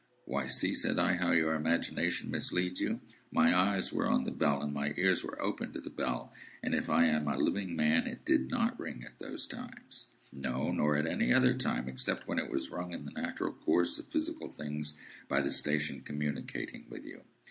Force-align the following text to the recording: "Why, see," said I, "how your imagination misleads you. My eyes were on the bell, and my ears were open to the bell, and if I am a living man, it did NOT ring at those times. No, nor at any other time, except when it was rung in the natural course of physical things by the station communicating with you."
"Why, 0.25 0.47
see," 0.47 0.73
said 0.73 0.97
I, 0.97 1.17
"how 1.17 1.29
your 1.31 1.53
imagination 1.53 2.31
misleads 2.31 2.81
you. 2.81 3.01
My 3.31 3.55
eyes 3.55 3.93
were 3.93 4.07
on 4.09 4.23
the 4.23 4.31
bell, 4.31 4.63
and 4.63 4.73
my 4.73 4.95
ears 4.97 5.23
were 5.23 5.39
open 5.39 5.71
to 5.73 5.79
the 5.79 5.91
bell, 5.91 6.33
and 6.63 6.73
if 6.73 6.89
I 6.89 7.05
am 7.05 7.27
a 7.27 7.37
living 7.37 7.75
man, 7.75 8.07
it 8.07 8.25
did 8.25 8.49
NOT 8.49 8.79
ring 8.79 9.03
at 9.05 9.19
those 9.19 9.45
times. 9.45 10.07
No, 10.33 10.71
nor 10.71 10.95
at 10.95 11.05
any 11.05 11.31
other 11.31 11.53
time, 11.53 11.87
except 11.87 12.27
when 12.27 12.39
it 12.39 12.49
was 12.49 12.71
rung 12.71 12.93
in 12.93 13.05
the 13.05 13.11
natural 13.11 13.53
course 13.53 13.99
of 13.99 14.07
physical 14.07 14.47
things 14.51 14.95
by 15.27 15.39
the 15.39 15.51
station 15.51 16.01
communicating 16.01 16.87
with 16.89 17.05
you." 17.05 17.21